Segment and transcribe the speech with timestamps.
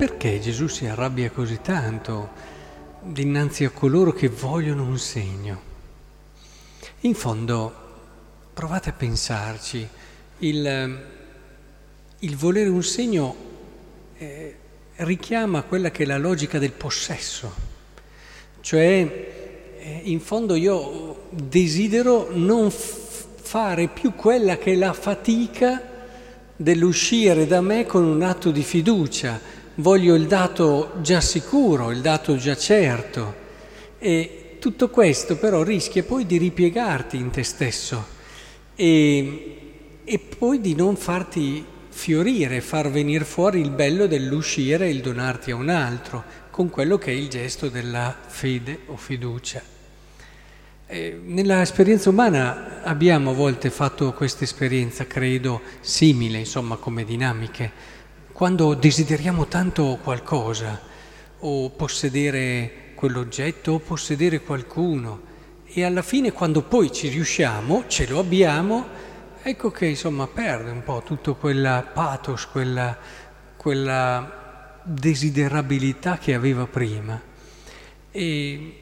[0.00, 2.30] perché Gesù si arrabbia così tanto
[3.02, 5.60] dinanzi a coloro che vogliono un segno?
[7.00, 7.74] In fondo,
[8.54, 9.86] provate a pensarci,
[10.38, 11.04] il,
[12.18, 13.36] il volere un segno
[14.16, 14.56] eh,
[14.96, 17.52] richiama quella che è la logica del possesso,
[18.62, 18.80] cioè
[19.76, 25.88] eh, in fondo io desidero non f- fare più quella che è la fatica
[26.56, 32.36] dell'uscire da me con un atto di fiducia, voglio il dato già sicuro, il dato
[32.36, 33.34] già certo
[33.98, 38.18] e tutto questo però rischia poi di ripiegarti in te stesso
[38.74, 39.56] e,
[40.04, 45.50] e poi di non farti fiorire, far venire fuori il bello dell'uscire e il donarti
[45.50, 49.60] a un altro, con quello che è il gesto della fede o fiducia.
[50.86, 57.70] Eh, nella esperienza umana abbiamo a volte fatto questa esperienza, credo, simile, insomma, come dinamiche,
[58.40, 60.80] quando desideriamo tanto qualcosa,
[61.40, 65.20] o possedere quell'oggetto, o possedere qualcuno,
[65.66, 68.86] e alla fine quando poi ci riusciamo, ce lo abbiamo,
[69.42, 72.96] ecco che insomma perde un po' tutto quella pathos, quella,
[73.58, 77.20] quella desiderabilità che aveva prima.
[78.10, 78.74] E,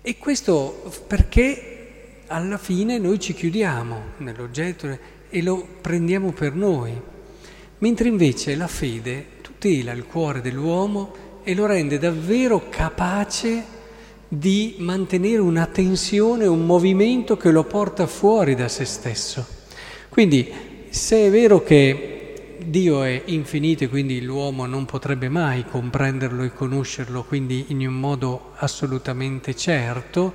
[0.00, 4.96] e, questo perché alla fine noi ci chiudiamo nell'oggetto
[5.28, 7.09] e lo prendiamo per noi,
[7.80, 13.78] mentre invece la fede tutela il cuore dell'uomo e lo rende davvero capace
[14.28, 19.44] di mantenere una tensione, un movimento che lo porta fuori da se stesso.
[20.08, 20.50] Quindi
[20.88, 26.52] se è vero che Dio è infinito e quindi l'uomo non potrebbe mai comprenderlo e
[26.52, 30.32] conoscerlo, quindi in un modo assolutamente certo,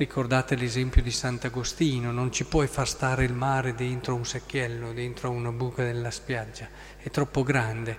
[0.00, 5.28] ricordate l'esempio di Sant'Agostino, non ci puoi far stare il mare dentro un secchiello, dentro
[5.28, 6.66] una buca della spiaggia,
[6.96, 7.98] è troppo grande,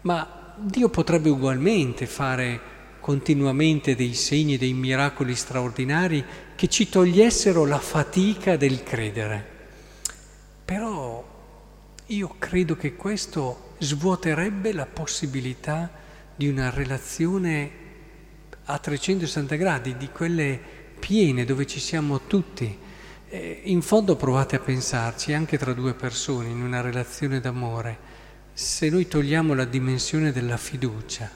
[0.00, 6.24] ma Dio potrebbe ugualmente fare continuamente dei segni, dei miracoli straordinari
[6.54, 9.46] che ci togliessero la fatica del credere.
[10.64, 11.22] Però
[12.06, 15.90] io credo che questo svuoterebbe la possibilità
[16.34, 17.70] di una relazione
[18.64, 22.78] a 360 gradi, di quelle piene dove ci siamo tutti.
[23.28, 27.98] Eh, in fondo provate a pensarci, anche tra due persone, in una relazione d'amore,
[28.54, 31.30] se noi togliamo la dimensione della fiducia,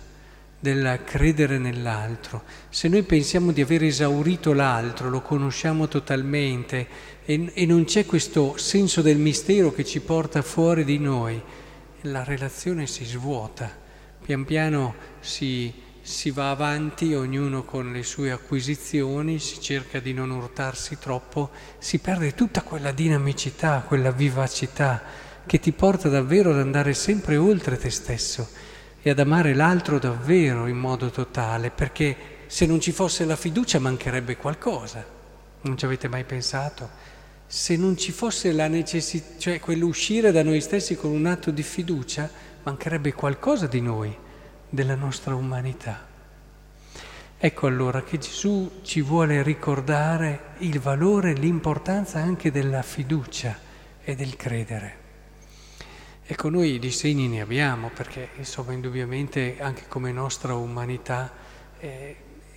[0.58, 2.44] del credere nell'altro.
[2.70, 6.86] Se noi pensiamo di aver esaurito l'altro, lo conosciamo totalmente
[7.26, 11.38] e, e, non c'è questo senso del mistero che ci porta fuori di noi,
[12.02, 13.70] la relazione si svuota,
[14.24, 15.70] pian piano si,
[16.08, 21.98] si va avanti, ognuno con le sue acquisizioni, si cerca di non urtarsi troppo, si
[21.98, 25.02] perde tutta quella dinamicità, quella vivacità
[25.44, 28.48] che ti porta davvero ad andare sempre oltre te stesso
[29.02, 33.78] e ad amare l'altro davvero in modo totale, perché se non ci fosse la fiducia
[33.78, 35.04] mancherebbe qualcosa.
[35.60, 36.88] Non ci avete mai pensato?
[37.46, 41.62] Se non ci fosse la necessità, cioè quell'uscire da noi stessi con un atto di
[41.62, 42.30] fiducia,
[42.62, 44.26] mancherebbe qualcosa di noi,
[44.68, 46.06] della nostra umanità.
[47.40, 53.56] Ecco allora che Gesù ci vuole ricordare il valore e l'importanza anche della fiducia
[54.02, 54.96] e del credere.
[56.26, 61.32] Ecco, noi di segni ne abbiamo perché, insomma, indubbiamente anche come nostra umanità
[61.78, 62.16] eh,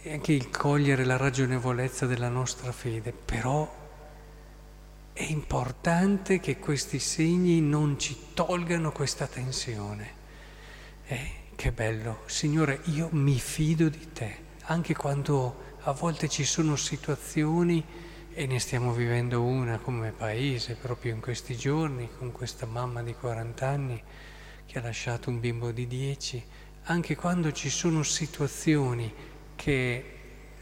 [0.09, 3.79] anche il cogliere la ragionevolezza della nostra fede, però
[5.13, 10.19] è importante che questi segni non ci tolgano questa tensione.
[11.05, 16.75] Eh, che bello, Signore, io mi fido di te, anche quando a volte ci sono
[16.75, 17.85] situazioni
[18.33, 23.13] e ne stiamo vivendo una come paese proprio in questi giorni, con questa mamma di
[23.13, 24.01] 40 anni
[24.65, 26.43] che ha lasciato un bimbo di 10,
[26.85, 29.13] anche quando ci sono situazioni
[29.55, 30.05] che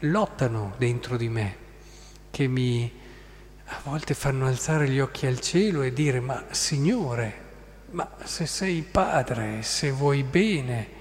[0.00, 1.56] lottano dentro di me,
[2.30, 2.92] che mi
[3.64, 7.48] a volte fanno alzare gli occhi al cielo e dire ma Signore,
[7.92, 10.98] ma se sei padre, se vuoi bene,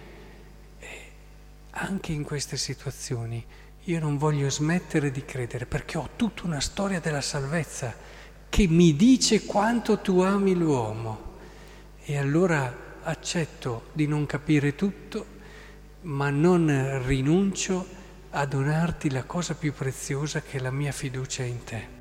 [1.71, 3.45] anche in queste situazioni
[3.83, 7.95] io non voglio smettere di credere perché ho tutta una storia della salvezza
[8.49, 11.27] che mi dice quanto tu ami l'uomo.
[12.03, 15.37] E allora accetto di non capire tutto,
[16.01, 17.85] ma non rinuncio
[18.31, 21.98] a donarti la cosa più preziosa che è la mia fiducia in te.